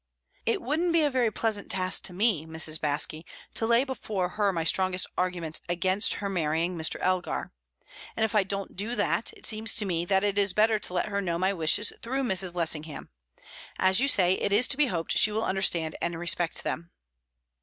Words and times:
"It 0.47 0.63
wouldn't 0.63 0.93
be 0.93 1.03
a 1.03 1.11
very 1.11 1.29
pleasant 1.29 1.69
task 1.69 2.01
to 2.05 2.11
me, 2.13 2.43
Mrs. 2.47 2.79
Baske, 2.79 3.23
to 3.53 3.67
lay 3.67 3.83
before 3.83 4.29
her 4.29 4.51
my 4.51 4.63
strongest 4.63 5.05
arguments 5.15 5.61
against 5.69 6.15
her 6.15 6.27
marrying 6.27 6.75
Mr. 6.75 6.95
Elgar. 7.01 7.51
And 8.17 8.23
if 8.25 8.33
I 8.33 8.41
don't 8.41 8.75
do 8.75 8.95
that, 8.95 9.31
it 9.37 9.45
seems 9.45 9.75
to 9.75 9.85
me 9.85 10.03
that 10.05 10.23
it 10.23 10.39
is 10.39 10.53
better 10.53 10.79
to 10.79 10.93
let 10.95 11.09
her 11.09 11.21
know 11.21 11.37
my 11.37 11.53
wishes 11.53 11.93
through 12.01 12.23
Mrs. 12.23 12.55
Lessingham. 12.55 13.09
As 13.77 13.99
you 13.99 14.07
say, 14.07 14.33
it 14.39 14.51
is 14.51 14.67
to 14.69 14.77
be 14.77 14.87
hoped 14.87 15.15
she 15.15 15.31
will 15.31 15.45
understand 15.45 15.95
and 16.01 16.17
respect 16.17 16.63
them." 16.63 16.89